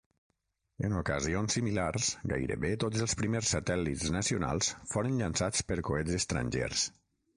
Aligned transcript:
En 0.87 0.93
ocasions 1.01 1.57
similars, 1.57 2.07
gairebé 2.31 2.71
tots 2.83 3.03
els 3.07 3.15
primers 3.19 3.53
satèl·lits 3.57 4.09
nacionals 4.19 4.73
foren 4.95 5.21
llançats 5.23 5.67
per 5.69 5.79
coets 5.91 6.19
estrangers. 6.23 6.89